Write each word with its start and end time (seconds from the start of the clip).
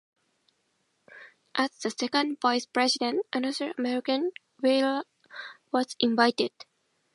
As 1.53 1.69
the 1.77 1.91
second 1.91 2.39
vice 2.41 2.65
president, 2.65 3.23
another 3.33 3.71
American, 3.77 4.31
Wheeler 4.59 5.03
was 5.71 5.95
invited. 5.99 6.53